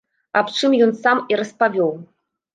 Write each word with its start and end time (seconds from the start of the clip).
Аб 0.39 0.47
чым 0.59 0.71
ён 0.85 0.95
сам 1.03 1.21
і 1.35 1.39
распавёў. 1.43 1.95